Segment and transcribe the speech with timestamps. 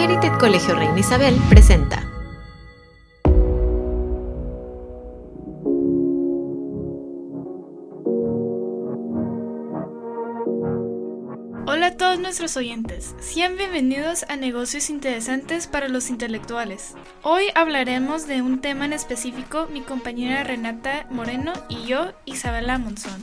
[0.00, 2.08] Merited Colegio Reina Isabel presenta.
[11.66, 16.94] Hola a todos nuestros oyentes, sean bienvenidos a Negocios Interesantes para los Intelectuales.
[17.22, 23.22] Hoy hablaremos de un tema en específico, mi compañera Renata Moreno y yo, Isabela Monzón.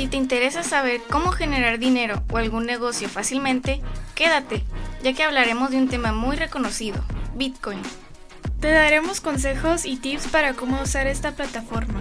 [0.00, 3.82] Si te interesa saber cómo generar dinero o algún negocio fácilmente,
[4.14, 4.64] quédate,
[5.02, 7.04] ya que hablaremos de un tema muy reconocido,
[7.34, 7.82] Bitcoin.
[8.60, 12.00] Te daremos consejos y tips para cómo usar esta plataforma.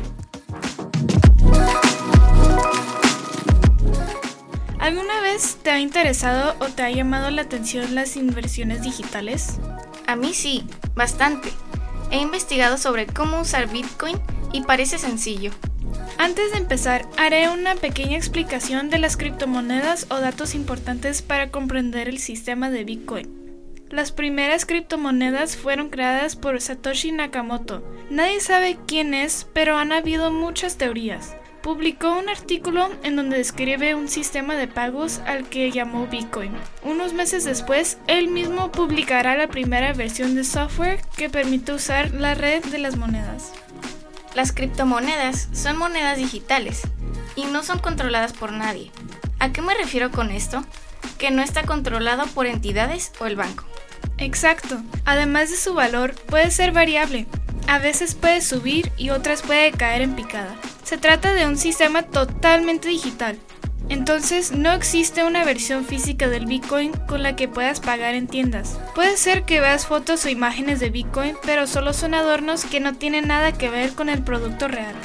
[4.80, 9.60] ¿Alguna vez te ha interesado o te ha llamado la atención las inversiones digitales?
[10.08, 11.52] A mí sí, bastante.
[12.12, 14.18] He investigado sobre cómo usar Bitcoin
[14.54, 15.52] y parece sencillo.
[16.20, 22.10] Antes de empezar, haré una pequeña explicación de las criptomonedas o datos importantes para comprender
[22.10, 23.30] el sistema de Bitcoin.
[23.90, 27.90] Las primeras criptomonedas fueron creadas por Satoshi Nakamoto.
[28.10, 31.38] Nadie sabe quién es, pero han habido muchas teorías.
[31.62, 36.52] Publicó un artículo en donde describe un sistema de pagos al que llamó Bitcoin.
[36.84, 42.34] Unos meses después, él mismo publicará la primera versión de software que permite usar la
[42.34, 43.54] red de las monedas.
[44.36, 46.82] Las criptomonedas son monedas digitales
[47.36, 48.92] y no son controladas por nadie.
[49.40, 50.64] ¿A qué me refiero con esto?
[51.18, 53.66] Que no está controlado por entidades o el banco.
[54.18, 54.82] Exacto.
[55.06, 57.26] Además de su valor, puede ser variable.
[57.68, 60.56] A veces puede subir y otras puede caer en picada.
[60.84, 63.40] Se trata de un sistema totalmente digital.
[63.90, 68.80] Entonces no existe una versión física del Bitcoin con la que puedas pagar en tiendas.
[68.94, 72.94] Puede ser que veas fotos o imágenes de Bitcoin, pero solo son adornos que no
[72.94, 74.96] tienen nada que ver con el producto real.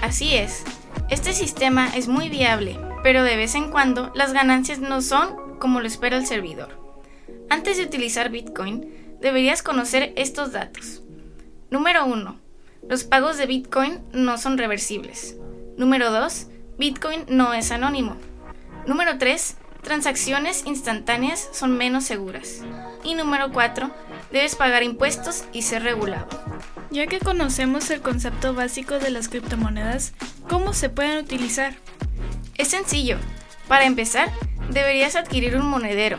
[0.00, 0.64] Así es.
[1.10, 5.80] Este sistema es muy viable, pero de vez en cuando las ganancias no son como
[5.80, 6.80] lo espera el servidor.
[7.50, 11.02] Antes de utilizar Bitcoin, deberías conocer estos datos.
[11.70, 12.40] Número 1.
[12.88, 15.36] Los pagos de Bitcoin no son reversibles.
[15.76, 16.46] Número 2.
[16.82, 18.16] Bitcoin no es anónimo.
[18.88, 19.56] Número 3.
[19.84, 22.62] Transacciones instantáneas son menos seguras.
[23.04, 23.88] Y número 4.
[24.32, 26.26] Debes pagar impuestos y ser regulado.
[26.90, 30.12] Ya que conocemos el concepto básico de las criptomonedas,
[30.48, 31.76] ¿cómo se pueden utilizar?
[32.58, 33.16] Es sencillo.
[33.68, 34.32] Para empezar,
[34.70, 36.18] deberías adquirir un monedero.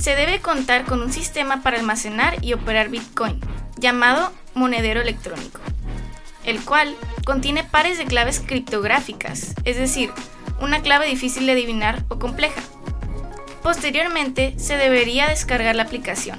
[0.00, 3.40] Se debe contar con un sistema para almacenar y operar Bitcoin,
[3.78, 5.60] llamado monedero electrónico,
[6.44, 6.94] el cual
[7.28, 10.08] contiene pares de claves criptográficas, es decir,
[10.62, 12.62] una clave difícil de adivinar o compleja.
[13.62, 16.38] Posteriormente, se debería descargar la aplicación.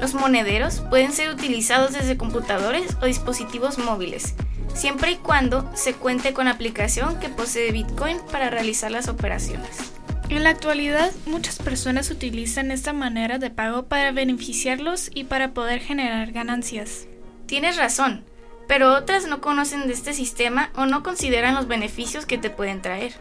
[0.00, 4.34] Los monederos pueden ser utilizados desde computadores o dispositivos móviles,
[4.74, 9.92] siempre y cuando se cuente con la aplicación que posee Bitcoin para realizar las operaciones.
[10.28, 15.78] En la actualidad, muchas personas utilizan esta manera de pago para beneficiarlos y para poder
[15.78, 17.06] generar ganancias.
[17.46, 18.24] Tienes razón,
[18.70, 22.80] pero otras no conocen de este sistema o no consideran los beneficios que te pueden
[22.80, 23.14] traer.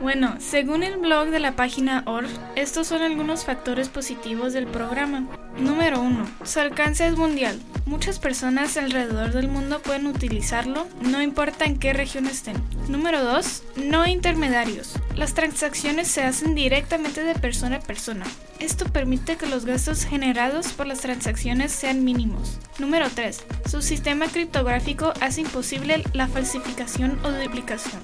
[0.00, 5.26] Bueno, según el blog de la página ORF, estos son algunos factores positivos del programa.
[5.58, 6.26] Número 1.
[6.44, 7.58] Su alcance es mundial.
[7.86, 12.56] Muchas personas alrededor del mundo pueden utilizarlo, no importa en qué región estén.
[12.88, 13.62] Número 2.
[13.86, 14.94] No intermediarios.
[15.14, 18.26] Las transacciones se hacen directamente de persona a persona.
[18.60, 22.58] Esto permite que los gastos generados por las transacciones sean mínimos.
[22.78, 23.44] Número 3.
[23.70, 28.02] Su sistema criptográfico hace imposible la falsificación o duplicación.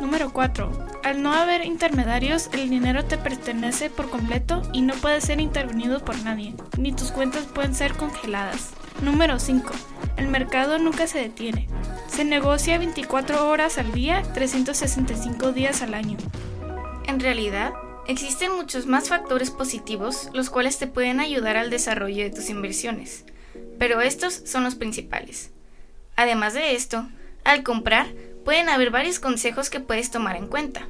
[0.00, 0.93] Número 4.
[1.04, 6.02] Al no haber intermediarios, el dinero te pertenece por completo y no puede ser intervenido
[6.02, 8.70] por nadie, ni tus cuentas pueden ser congeladas.
[9.02, 9.70] Número 5.
[10.16, 11.68] El mercado nunca se detiene.
[12.08, 16.16] Se negocia 24 horas al día, 365 días al año.
[17.06, 17.74] En realidad,
[18.08, 23.26] existen muchos más factores positivos los cuales te pueden ayudar al desarrollo de tus inversiones,
[23.78, 25.50] pero estos son los principales.
[26.16, 27.06] Además de esto,
[27.44, 28.06] al comprar,
[28.44, 30.88] pueden haber varios consejos que puedes tomar en cuenta.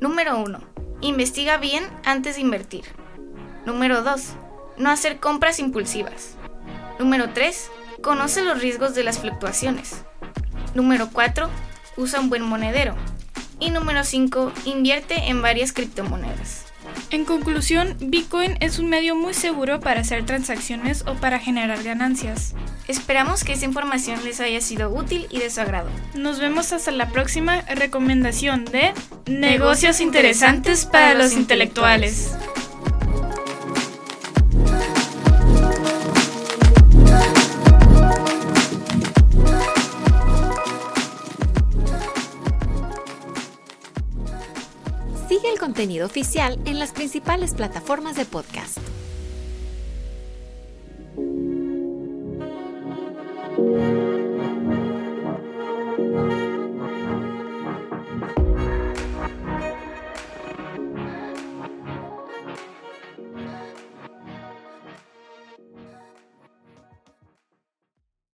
[0.00, 0.60] Número 1.
[1.00, 2.84] Investiga bien antes de invertir.
[3.66, 4.34] Número 2.
[4.78, 6.36] No hacer compras impulsivas.
[6.98, 7.70] Número 3.
[8.02, 10.04] Conoce los riesgos de las fluctuaciones.
[10.74, 11.48] Número 4.
[11.96, 12.96] Usa un buen monedero.
[13.60, 14.52] Y número 5.
[14.64, 16.71] Invierte en varias criptomonedas.
[17.12, 22.54] En conclusión, Bitcoin es un medio muy seguro para hacer transacciones o para generar ganancias.
[22.88, 25.90] Esperamos que esta información les haya sido útil y de su agrado.
[26.14, 28.94] Nos vemos hasta la próxima recomendación de
[29.26, 32.32] Negocios interesantes para los intelectuales.
[45.72, 48.81] Contenido oficial en las principales plataformas de podcast.